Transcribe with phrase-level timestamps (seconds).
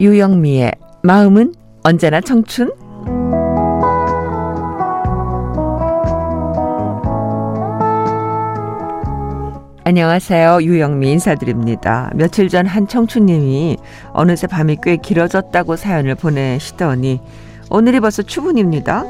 [0.00, 2.72] 유영미의 마음은 언제나 청춘
[9.84, 10.60] 안녕하세요.
[10.62, 12.10] 유영미 인사드립니다.
[12.14, 13.76] 며칠 전 한 청춘님이
[14.12, 17.20] 어느새 밤이 꽤 길어졌다고 사연을 보내시더니
[17.70, 19.04] 오늘이 벌써 추분입니다.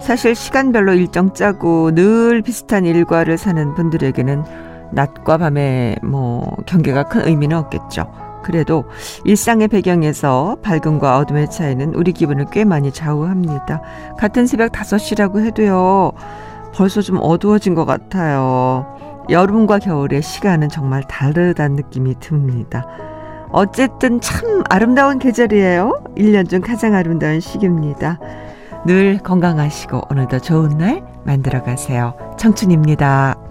[0.00, 4.44] 사실 시간별로 일정 짜고 늘 비슷한 일과를 사는 분들에게는
[4.92, 8.25] 낮과 밤의 뭐 경계가 큰 의미는 없겠죠.
[8.46, 8.84] 그래도
[9.24, 13.82] 일상의 배경에서 밝음과 어둠의 차이는 우리 기분을 꽤 많이 좌우합니다.
[14.16, 16.12] 같은 새벽 5시라고 해도요.
[16.72, 18.86] 벌써 좀 어두워진 것 같아요.
[19.28, 22.86] 여름과 겨울의 시간은 정말 다르다는 느낌이 듭니다.
[23.50, 26.04] 어쨌든 참 아름다운 계절이에요.
[26.16, 28.20] 1년 중 가장 아름다운 시기입니다.
[28.86, 32.14] 늘 건강하시고 오늘도 좋은 날 만들어 가세요.
[32.38, 33.45] 청춘입니다.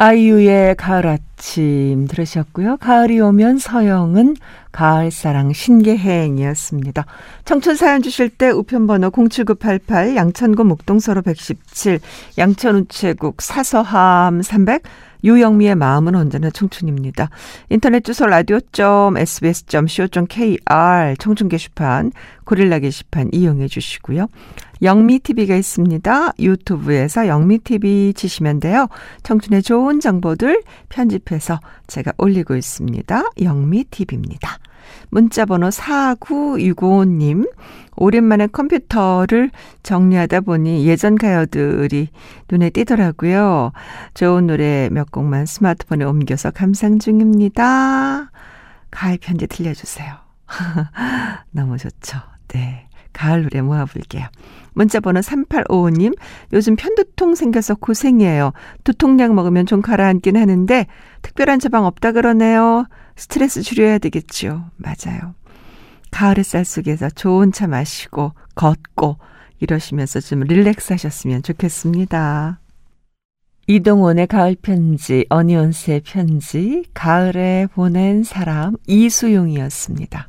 [0.00, 1.06] 아이유의 가을
[1.38, 2.78] 아침 들으셨고요.
[2.78, 4.36] 가을이 오면 서영은
[4.72, 7.06] 가을사랑 신계행이었습니다.
[7.44, 12.00] 청춘 사연 주실 때 우편번호 07988 양천구 목동서로 117
[12.36, 14.82] 양천 우체국 사서함 300
[15.24, 17.30] 유영미의 마음은 언제나 청춘입니다.
[17.70, 18.76] 인터넷 주소 라디오.sbs.co.kr
[21.18, 22.12] 청춘 게시판,
[22.44, 24.28] 고릴라 게시판 이용해 주시고요.
[24.80, 26.34] 영미TV가 있습니다.
[26.38, 28.86] 유튜브에서 영미TV 치시면 돼요.
[29.24, 33.22] 청춘의 좋은 정보들 편집 해서 제가 올리고 있습니다.
[33.42, 34.58] 영미TV입니다.
[35.10, 37.50] 문자번호 4965님,
[37.96, 39.50] 오랜만에 컴퓨터를
[39.82, 42.08] 정리하다 보니 예전 가요들이
[42.50, 43.72] 눈에 띄더라고요.
[44.14, 48.30] 좋은 노래 몇 곡만 스마트폰에 옮겨서 감상 중입니다.
[48.90, 50.14] 가을 편지 들려주세요.
[51.50, 52.18] 너무 좋죠.
[52.48, 52.87] 네.
[53.12, 54.26] 가을 노래 모아볼게요.
[54.74, 56.16] 문자 번호 3855님,
[56.52, 58.52] 요즘 편두통 생겨서 고생이에요.
[58.84, 60.86] 두통약 먹으면 좀 가라앉긴 하는데,
[61.22, 62.86] 특별한 처방 없다 그러네요.
[63.16, 64.70] 스트레스 줄여야 되겠죠.
[64.76, 65.34] 맞아요.
[66.10, 69.18] 가을 햇살 속에서 좋은 차 마시고, 걷고,
[69.60, 72.60] 이러시면서 좀 릴렉스 하셨으면 좋겠습니다.
[73.66, 80.28] 이동원의 가을 편지, 어니언스의 편지, 가을에 보낸 사람, 이수용이었습니다.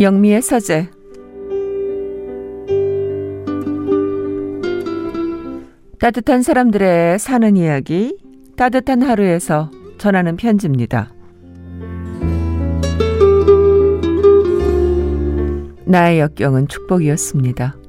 [0.00, 0.88] 영미의 서재
[5.98, 8.16] 따뜻한 사람들의 사는 이야기
[8.56, 11.12] 따뜻한 하루에서 전하는 편지입니다.
[15.84, 17.79] 나의 역경은 축복이었습니다.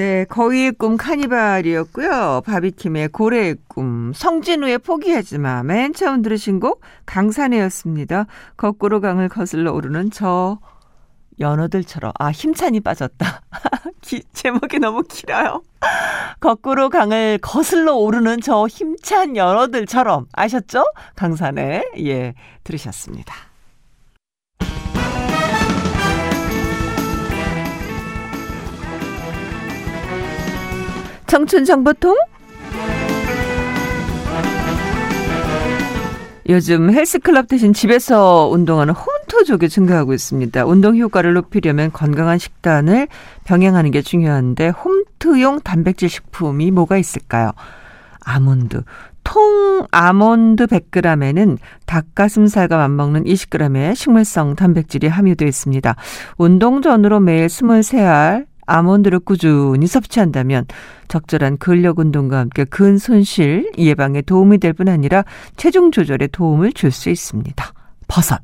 [0.00, 2.40] 네, 거위의 꿈 카니발이었고요.
[2.46, 5.62] 바비킴의 고래의 꿈, 성진우의 포기하지 마.
[5.62, 8.24] 맨 처음 들으신 곡 강산해였습니다.
[8.56, 10.58] 거꾸로 강을 거슬러 오르는 저
[11.38, 13.42] 연어들처럼 아 힘찬이 빠졌다.
[14.00, 15.62] 기, 제목이 너무 길어요.
[16.40, 20.82] 거꾸로 강을 거슬러 오르는 저 힘찬 연어들처럼 아셨죠?
[21.14, 22.32] 강산에 예
[22.64, 23.49] 들으셨습니다.
[31.30, 32.16] 청춘 정보통
[36.48, 40.64] 요즘 헬스클럽 대신 집에서 운동하는 홈트족이 증가하고 있습니다.
[40.64, 43.06] 운동 효과를 높이려면 건강한 식단을
[43.44, 47.52] 병행하는 게 중요한데 홈트용 단백질 식품이 뭐가 있을까요?
[48.24, 48.82] 아몬드.
[49.22, 55.94] 통 아몬드 100g에는 닭가슴살과 맞먹는 20g의 식물성 단백질이 함유되어 있습니다.
[56.38, 60.66] 운동 전으로 매일 23알 아몬드를 꾸준히 섭취한다면
[61.08, 65.24] 적절한 근력 운동과 함께 근 손실 예방에 도움이 될 뿐 아니라
[65.56, 67.72] 체중 조절에 도움을 줄 수 있습니다.
[68.08, 68.40] 버섯.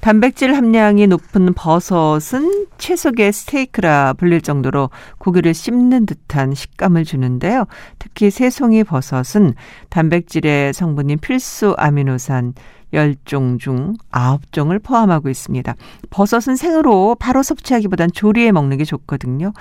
[0.00, 7.64] 단백질 함량이 높은 버섯은 채소계 스테이크라 불릴 정도로 고기를 씹는 듯한 식감을 주는데요.
[7.98, 9.54] 특히 새송이 버섯은
[9.88, 12.54] 단백질의 성분인 필수 아미노산
[12.92, 15.74] 10종 중 9종을 포함하고 있습니다.
[16.10, 19.52] 버섯은 생으로 바로 섭취하기보단 조리해 먹는 게 좋거든요.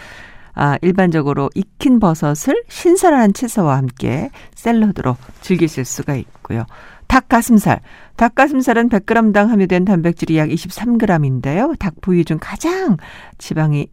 [0.54, 6.66] 아, 일반적으로 익힌 버섯을 신선한 채소와 함께 샐러드로 즐기실 수가 있고요.
[7.07, 7.81] 닭가슴살.
[8.16, 11.78] 닭가슴살은 100g당 함유된 단백질이 약 23g인데요.
[11.78, 12.98] 닭 부위 중 가장
[13.38, 13.88] 지방이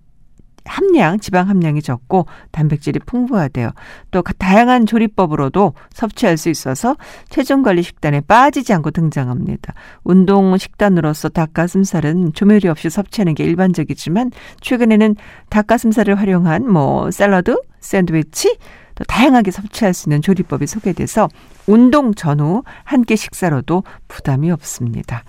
[0.64, 3.70] 함량, 지방 함량이 적고 단백질이 풍부하대요.
[4.11, 6.97] 또 다양한 조리법으로도 섭취할 수 있어서
[7.29, 9.75] 체중 관리 식단에 빠지지 않고 등장합니다.
[10.05, 14.31] 운동 식단으로서 닭가슴살은 조미료 없이 섭취하는 게 일반적이지만
[14.61, 15.17] 최근에는
[15.50, 18.56] 닭가슴살을 활용한 뭐 샐러드, 샌드위치,
[18.94, 21.29] 또 다양하게 섭취할 수 있는 조리법이 소개돼서
[21.67, 25.25] 운동 전후 한 끼 식사로도 부담이 없습니다.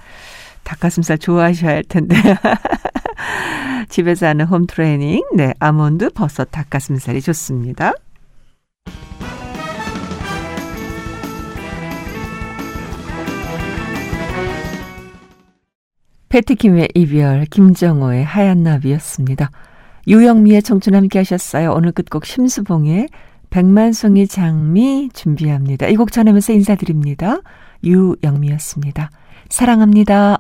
[0.63, 2.15] 닭가슴살 좋아하셔야 할 텐데.
[3.89, 7.93] 집에서 하는 홈 트레이닝, 네, 아몬드, 버섯, 닭가슴살이 좋습니다.
[16.29, 19.51] 패티킴의 이별, 김정호의 하얀 나비였습니다.
[20.07, 21.71] 유영미의 청춘 함께 하셨어요.
[21.73, 23.07] 오늘 끝곡 심수봉의
[23.51, 25.87] 백만송이 장미 준비합니다.
[25.87, 27.41] 이 곡 전하면서 인사드립니다.
[27.83, 29.11] 유영미였습니다.
[29.49, 30.39] 사랑합니다.